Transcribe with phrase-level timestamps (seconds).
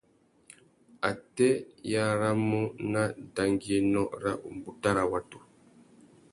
[1.09, 1.49] Atê
[1.89, 2.61] i aramú
[2.91, 3.03] nà
[3.35, 5.39] dangüiénô râ umbuta râ watu?